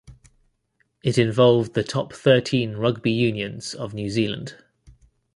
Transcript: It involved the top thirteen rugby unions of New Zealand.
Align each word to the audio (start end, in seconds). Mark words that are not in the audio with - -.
It 1.03 1.19
involved 1.19 1.75
the 1.75 1.83
top 1.83 2.11
thirteen 2.11 2.75
rugby 2.75 3.11
unions 3.11 3.75
of 3.75 3.93
New 3.93 4.09
Zealand. 4.09 4.55